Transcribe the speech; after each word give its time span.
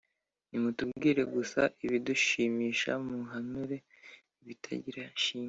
nimutubwire 0.49 1.21
gusa 1.35 1.61
ibidushimisha, 1.85 2.91
muhanure 3.05 3.77
ibitagira 4.41 5.03
shinge. 5.23 5.39